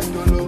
[0.00, 0.39] Esto lo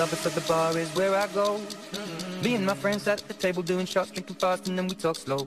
[0.00, 1.60] lovers, so the bar is where I go.
[2.42, 5.16] Me and my friends at the table doing shots, drinking fast, and then we talk
[5.16, 5.46] slow.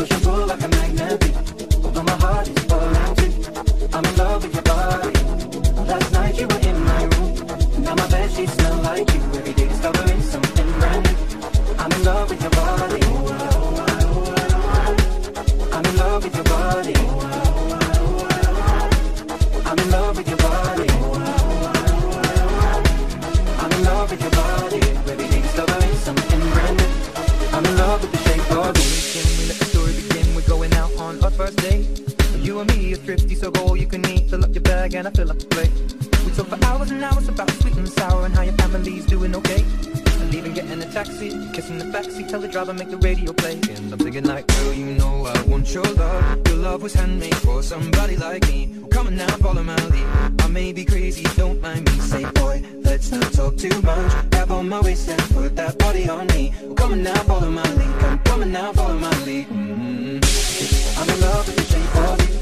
[42.71, 43.53] Tell make the radio play.
[43.53, 46.47] And I'm thinking like, girl, you know I want your love.
[46.47, 48.69] Your love was handmade for somebody like me.
[48.79, 50.07] Well, come on now, follow my lead.
[50.41, 51.99] I may be crazy, don't mind me.
[51.99, 54.11] Say, boy, let's not talk too much.
[54.31, 56.53] Grab on my waist and put that body on me.
[56.61, 57.99] Well, come on now, follow my lead.
[57.99, 59.47] Come, come on now, follow my lead.
[59.47, 60.99] Mm-hmm.
[60.99, 62.40] I'm in love with the shape of you.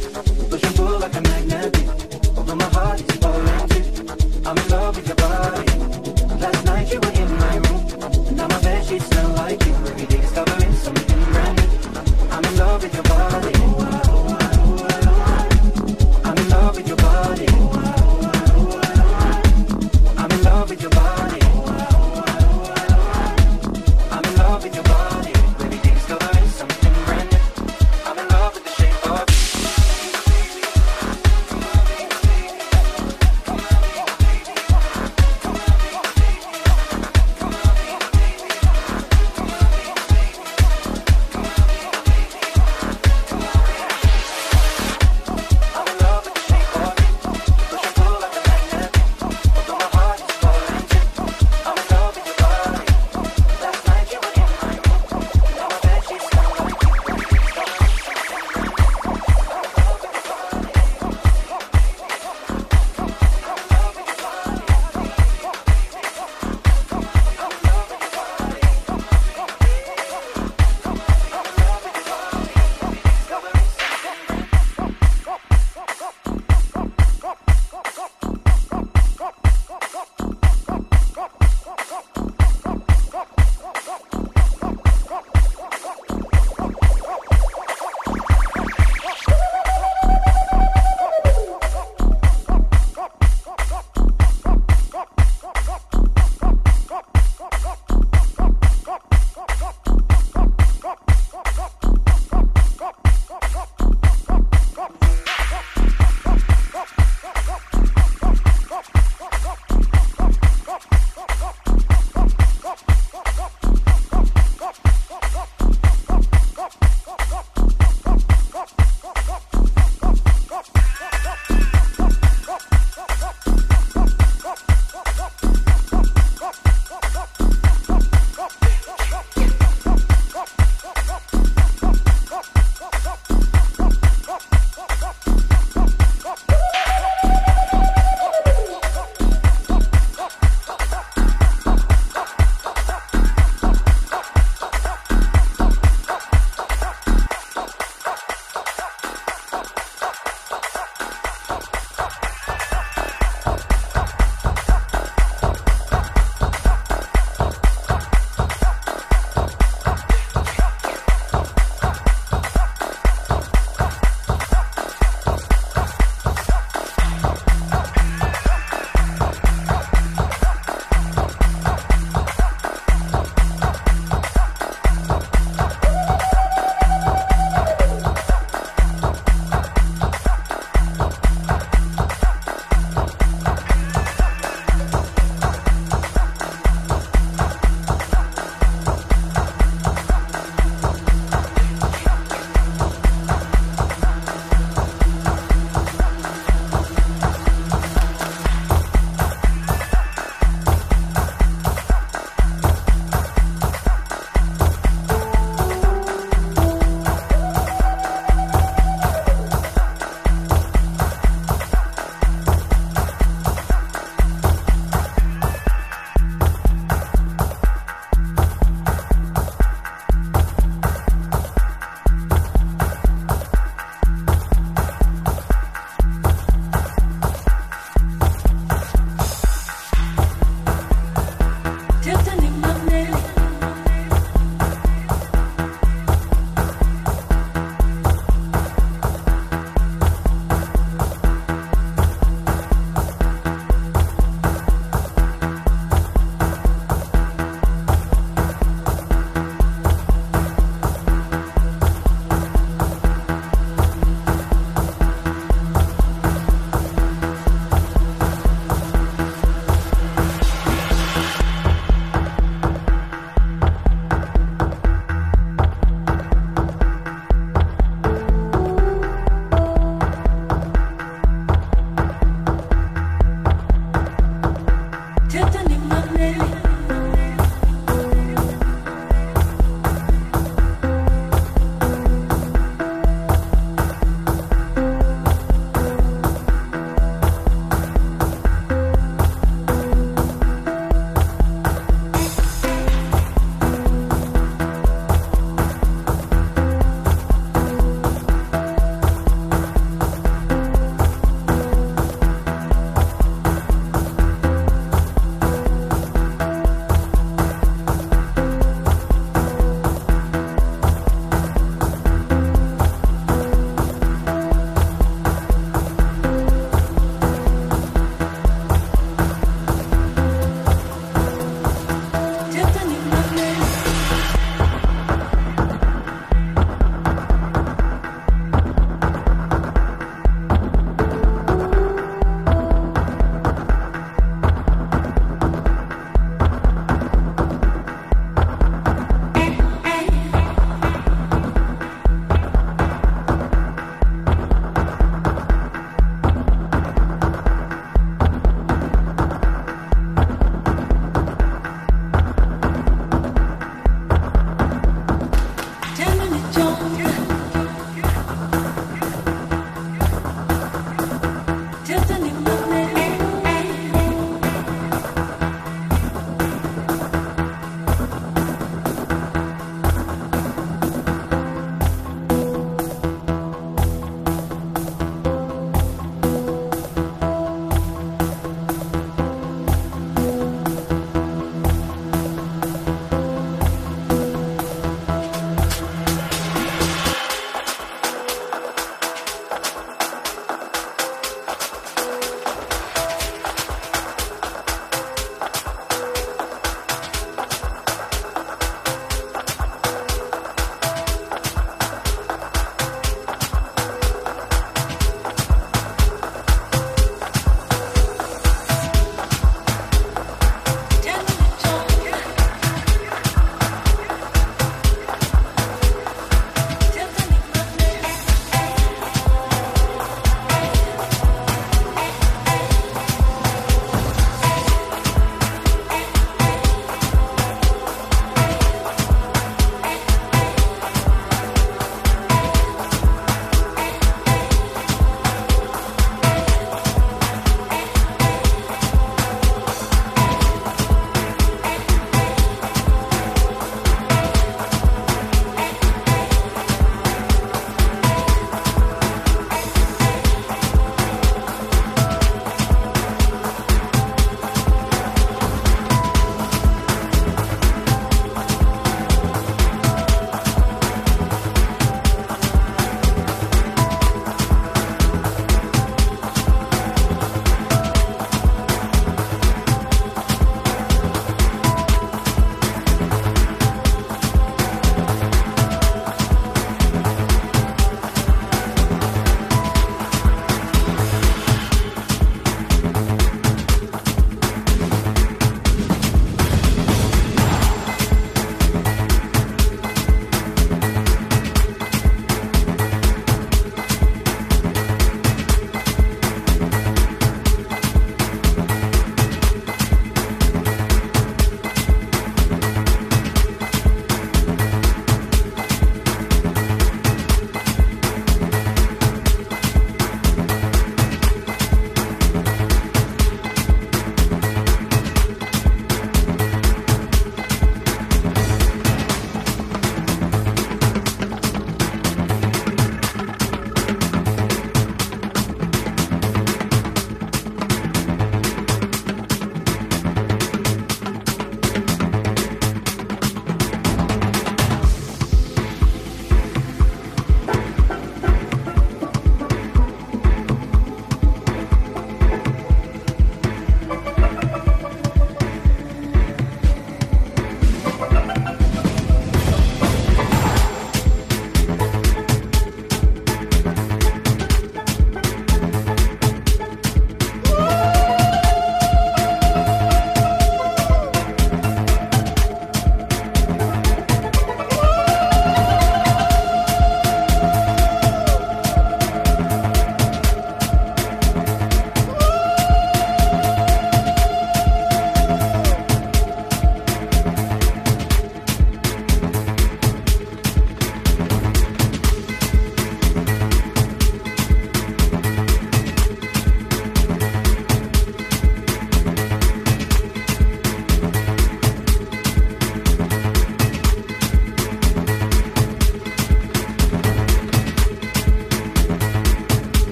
[12.81, 13.58] With your body.